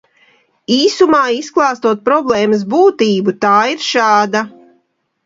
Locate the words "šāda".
3.89-4.43